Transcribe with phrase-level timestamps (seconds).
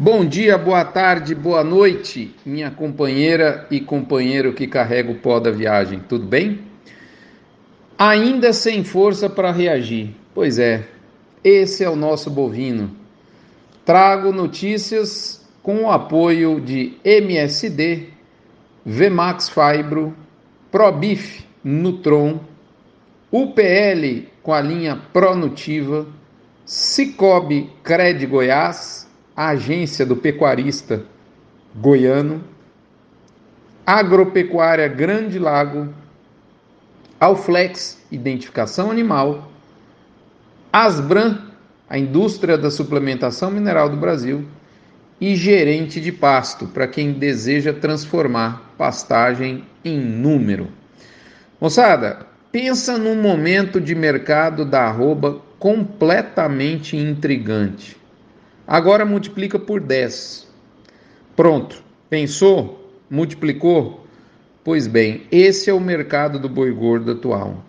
[0.00, 5.50] Bom dia, boa tarde, boa noite, minha companheira e companheiro que carrega o pó da
[5.50, 6.60] viagem, tudo bem?
[7.98, 10.14] Ainda sem força para reagir.
[10.32, 10.86] Pois é,
[11.42, 12.92] esse é o nosso bovino.
[13.84, 18.10] Trago notícias com o apoio de MSD,
[18.86, 20.14] Vmax Fibro,
[20.70, 22.38] Probif, Nutron,
[23.32, 26.06] UPL com a linha Pronutiva,
[26.64, 29.07] Cicobi Cred Goiás,
[29.38, 31.04] a agência do pecuarista
[31.76, 32.42] goiano,
[33.86, 35.94] Agropecuária Grande Lago,
[37.20, 39.48] Alflex Identificação Animal,
[40.72, 41.52] Asbran,
[41.88, 44.44] a indústria da suplementação mineral do Brasil,
[45.20, 50.66] e gerente de pasto, para quem deseja transformar pastagem em número.
[51.60, 57.96] Moçada, pensa num momento de mercado da arroba completamente intrigante.
[58.68, 60.46] Agora multiplica por 10.
[61.34, 61.82] Pronto.
[62.10, 62.92] Pensou?
[63.08, 64.06] Multiplicou?
[64.62, 67.64] Pois bem, esse é o mercado do boi gordo atual.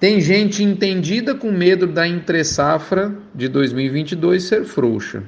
[0.00, 5.24] Tem gente entendida com medo da entre-safra de 2022 ser frouxa.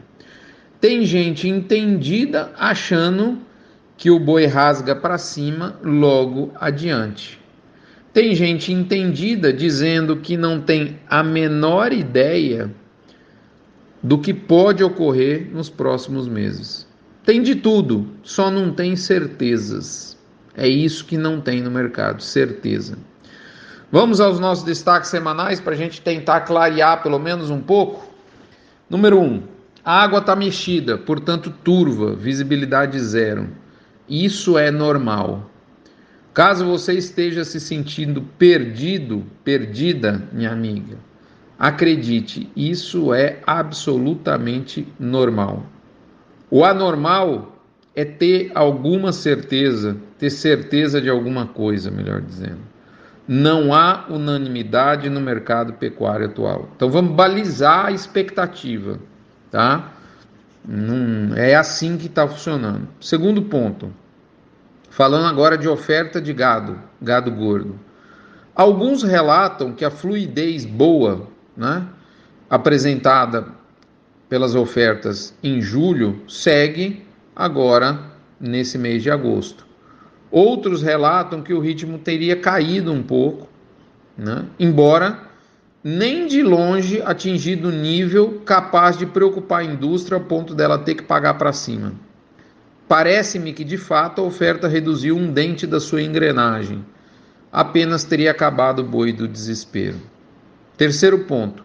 [0.80, 3.38] Tem gente entendida achando
[3.98, 7.38] que o boi rasga para cima logo adiante.
[8.14, 12.70] Tem gente entendida dizendo que não tem a menor ideia
[14.02, 16.86] do que pode ocorrer nos próximos meses.
[17.24, 20.16] Tem de tudo, só não tem certezas.
[20.56, 22.98] É isso que não tem no mercado, certeza.
[23.92, 28.08] Vamos aos nossos destaques semanais para a gente tentar clarear pelo menos um pouco.
[28.88, 29.24] Número 1.
[29.24, 29.42] Um,
[29.84, 33.48] a água está mexida, portanto turva, visibilidade zero.
[34.08, 35.50] Isso é normal.
[36.34, 40.96] Caso você esteja se sentindo perdido, perdida, minha amiga,
[41.60, 45.62] Acredite, isso é absolutamente normal.
[46.50, 47.54] O anormal
[47.94, 52.60] é ter alguma certeza, ter certeza de alguma coisa, melhor dizendo.
[53.28, 56.70] Não há unanimidade no mercado pecuário atual.
[56.74, 58.98] Então vamos balizar a expectativa,
[59.50, 59.92] tá?
[61.36, 62.88] É assim que está funcionando.
[63.02, 63.92] Segundo ponto,
[64.88, 67.78] falando agora de oferta de gado, gado gordo.
[68.54, 71.28] Alguns relatam que a fluidez boa
[71.60, 71.86] né,
[72.48, 73.48] apresentada
[74.30, 77.04] pelas ofertas em julho segue
[77.36, 78.00] agora
[78.40, 79.66] nesse mês de agosto.
[80.30, 83.46] Outros relatam que o ritmo teria caído um pouco,
[84.16, 85.28] né, embora
[85.84, 91.02] nem de longe atingido nível capaz de preocupar a indústria ao ponto dela ter que
[91.02, 91.92] pagar para cima.
[92.88, 96.84] Parece-me que de fato a oferta reduziu um dente da sua engrenagem.
[97.52, 99.96] Apenas teria acabado o boi do desespero.
[100.80, 101.62] Terceiro ponto.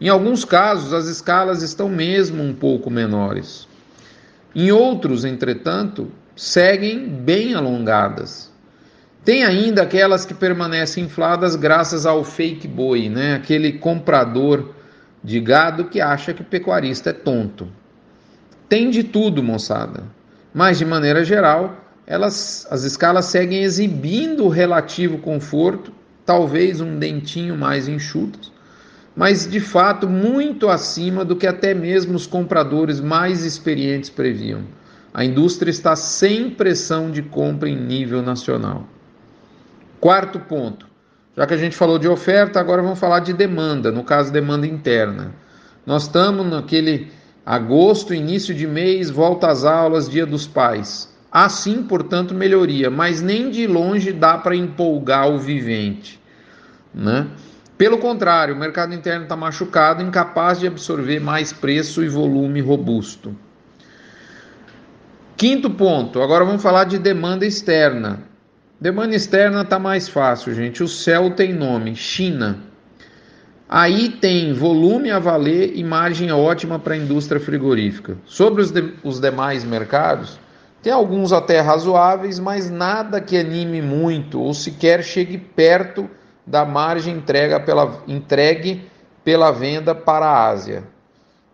[0.00, 3.66] Em alguns casos, as escalas estão mesmo um pouco menores.
[4.54, 8.52] Em outros, entretanto, seguem bem alongadas.
[9.24, 13.34] Tem ainda aquelas que permanecem infladas graças ao fake boi, né?
[13.34, 14.72] aquele comprador
[15.24, 17.66] de gado que acha que o pecuarista é tonto.
[18.68, 20.04] Tem de tudo, moçada.
[20.54, 25.92] Mas, de maneira geral, elas, as escalas seguem exibindo o relativo conforto
[26.26, 28.52] talvez um dentinho mais enxutos,
[29.14, 34.64] mas de fato muito acima do que até mesmo os compradores mais experientes previam.
[35.14, 38.86] A indústria está sem pressão de compra em nível nacional.
[39.98, 40.86] Quarto ponto.
[41.34, 44.66] Já que a gente falou de oferta, agora vamos falar de demanda, no caso, demanda
[44.66, 45.34] interna.
[45.86, 47.10] Nós estamos naquele
[47.44, 51.15] agosto, início de mês, volta às aulas, dia dos pais.
[51.38, 56.18] Há sim, portanto, melhoria, mas nem de longe dá para empolgar o vivente.
[56.94, 57.26] Né?
[57.76, 63.36] Pelo contrário, o mercado interno está machucado, incapaz de absorver mais preço e volume robusto.
[65.36, 68.20] Quinto ponto, agora vamos falar de demanda externa.
[68.80, 70.82] Demanda externa está mais fácil, gente.
[70.82, 72.60] O céu tem nome, China.
[73.68, 78.16] Aí tem volume a valer e margem ótima para a indústria frigorífica.
[78.24, 80.45] Sobre os, de, os demais mercados,
[80.86, 86.08] tem alguns até razoáveis, mas nada que anime muito ou sequer chegue perto
[86.46, 88.88] da margem entrega pela, entregue
[89.24, 90.84] pela venda para a Ásia.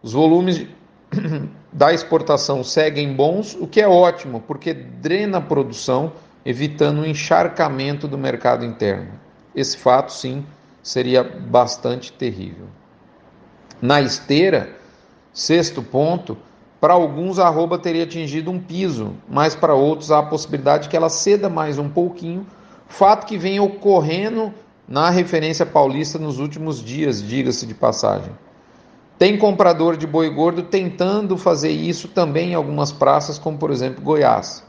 [0.02, 0.66] Os volumes
[1.72, 6.12] da exportação seguem bons, o que é ótimo, porque drena a produção,
[6.44, 9.18] evitando o encharcamento do mercado interno.
[9.56, 10.44] Esse fato, sim,
[10.82, 12.66] seria bastante terrível.
[13.80, 14.76] Na esteira,
[15.32, 16.36] sexto ponto,
[16.82, 20.96] para alguns, a arroba teria atingido um piso, mas para outros há a possibilidade que
[20.96, 22.44] ela ceda mais um pouquinho,
[22.88, 24.52] fato que vem ocorrendo
[24.88, 28.32] na referência paulista nos últimos dias, diga-se de passagem.
[29.16, 34.02] Tem comprador de boi gordo tentando fazer isso também em algumas praças, como por exemplo
[34.02, 34.64] Goiás.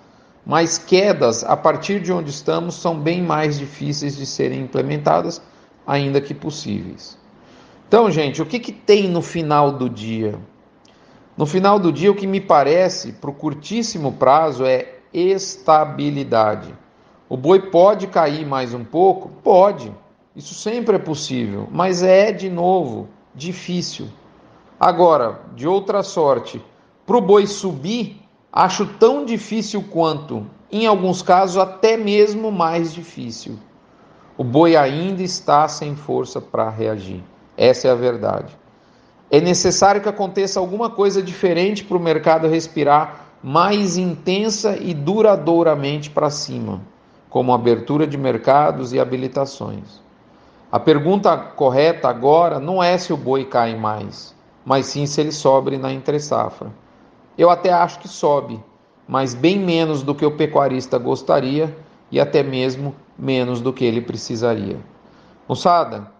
[0.45, 5.41] Mas quedas a partir de onde estamos são bem mais difíceis de serem implementadas,
[5.87, 7.17] ainda que possíveis.
[7.87, 10.37] Então, gente, o que, que tem no final do dia?
[11.35, 16.73] No final do dia, o que me parece, para o curtíssimo prazo, é estabilidade.
[17.27, 19.29] O boi pode cair mais um pouco?
[19.43, 19.91] Pode.
[20.35, 24.07] Isso sempre é possível, mas é, de novo, difícil.
[24.79, 26.63] Agora, de outra sorte,
[27.05, 28.21] para o boi subir,
[28.51, 33.57] acho tão difícil quanto, em alguns casos, até mesmo mais difícil.
[34.37, 37.23] O boi ainda está sem força para reagir.
[37.57, 38.55] Essa é a verdade.
[39.33, 46.11] É necessário que aconteça alguma coisa diferente para o mercado respirar mais intensa e duradouramente
[46.11, 46.79] para cima,
[47.31, 49.99] como abertura de mercados e habilitações.
[50.71, 55.31] A pergunta correta agora não é se o boi cai mais, mas sim se ele
[55.31, 56.71] sobe na entre-safra.
[57.35, 58.63] Eu até acho que sobe,
[59.07, 61.75] mas bem menos do que o pecuarista gostaria
[62.11, 64.77] e até mesmo menos do que ele precisaria.
[65.49, 66.11] Moçada,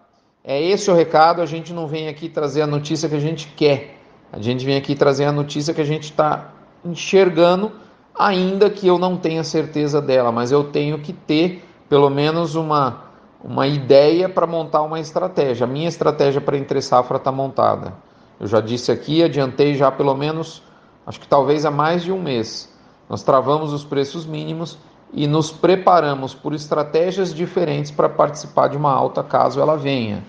[0.44, 1.40] é esse o recado.
[1.40, 3.98] A gente não vem aqui trazer a notícia que a gente quer,
[4.32, 6.52] a gente vem aqui trazer a notícia que a gente está
[6.84, 7.72] enxergando,
[8.14, 13.04] ainda que eu não tenha certeza dela, mas eu tenho que ter pelo menos uma,
[13.42, 15.64] uma ideia para montar uma estratégia.
[15.64, 17.94] A minha estratégia para entre safra está montada.
[18.40, 20.62] Eu já disse aqui, adiantei já pelo menos,
[21.06, 22.72] acho que talvez há mais de um mês.
[23.08, 24.78] Nós travamos os preços mínimos
[25.14, 30.24] e nos preparamos por estratégias diferentes para participar de uma alta caso ela venha.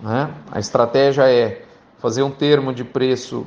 [0.00, 0.32] Né?
[0.50, 1.64] A estratégia é
[1.98, 3.46] fazer um termo de preço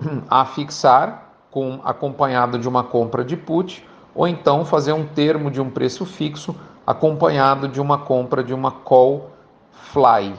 [0.30, 5.60] a fixar, com, acompanhado de uma compra de put, ou então fazer um termo de
[5.60, 6.54] um preço fixo
[6.86, 9.30] acompanhado de uma compra de uma call
[9.72, 10.34] fly.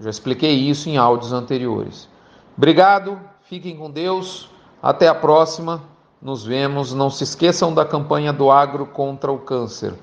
[0.00, 2.08] Já expliquei isso em áudios anteriores.
[2.56, 4.50] Obrigado, fiquem com Deus,
[4.82, 5.82] até a próxima,
[6.20, 6.92] nos vemos.
[6.92, 9.94] Não se esqueçam da campanha do agro contra o câncer.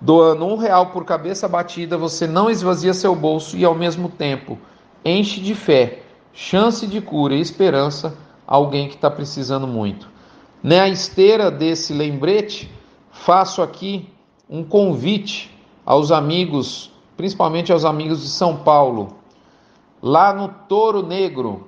[0.00, 4.58] Doando um real por cabeça batida, você não esvazia seu bolso e, ao mesmo tempo,
[5.04, 6.02] enche de fé,
[6.32, 8.16] chance de cura e esperança
[8.46, 10.08] alguém que está precisando muito.
[10.62, 12.70] Na esteira desse lembrete,
[13.10, 14.10] faço aqui
[14.48, 15.50] um convite
[15.86, 19.16] aos amigos, principalmente aos amigos de São Paulo
[20.02, 21.66] lá no Touro Negro.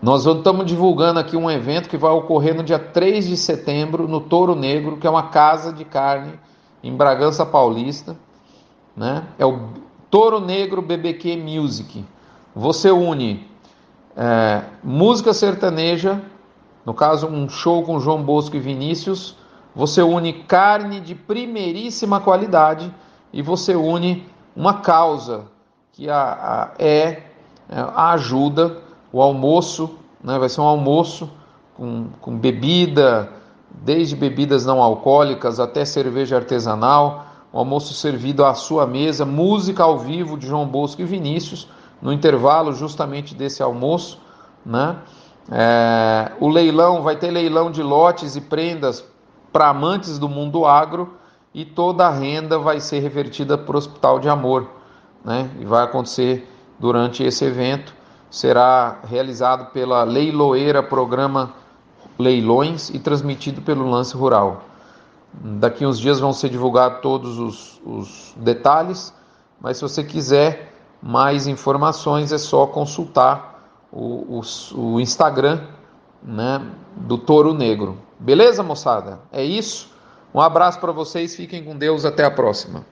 [0.00, 4.20] Nós estamos divulgando aqui um evento que vai ocorrer no dia 3 de setembro no
[4.20, 6.34] Touro Negro, que é uma casa de carne
[6.84, 8.16] em Bragança Paulista.
[8.96, 9.24] Né?
[9.36, 9.70] É o
[10.08, 12.04] Touro Negro BBQ Music.
[12.54, 13.44] Você une
[14.16, 16.22] é, música sertaneja,
[16.86, 19.36] no caso um show com João Bosco e Vinícius,
[19.74, 22.94] você une carne de primeiríssima qualidade
[23.32, 24.24] e você une
[24.54, 25.46] uma causa
[25.92, 27.22] que a, a, é,
[27.68, 28.86] é a ajuda,
[29.18, 29.90] o almoço,
[30.22, 31.30] né, vai ser um almoço
[31.74, 33.30] com, com bebida,
[33.70, 39.98] desde bebidas não alcoólicas até cerveja artesanal, um almoço servido à sua mesa, música ao
[39.98, 41.68] vivo de João Bosco e Vinícius,
[42.00, 44.20] no intervalo justamente desse almoço,
[44.64, 44.96] né?
[45.50, 49.02] É, o leilão vai ter leilão de lotes e prendas
[49.50, 51.14] para amantes do mundo agro
[51.54, 54.68] e toda a renda vai ser revertida para o Hospital de Amor
[55.24, 55.50] né?
[55.60, 56.48] E vai acontecer
[56.78, 57.94] durante esse evento.
[58.30, 61.54] Será realizado pela Leiloeira Programa
[62.18, 64.64] Leilões e transmitido pelo Lance Rural.
[65.32, 69.14] Daqui uns dias vão ser divulgados todos os, os detalhes,
[69.60, 73.58] mas se você quiser mais informações é só consultar
[73.92, 74.42] o, o,
[74.74, 75.60] o Instagram
[76.22, 76.60] né,
[76.96, 77.98] do Touro Negro.
[78.18, 79.20] Beleza, moçada?
[79.32, 79.90] É isso.
[80.34, 82.84] Um abraço para vocês, fiquem com Deus, até a próxima.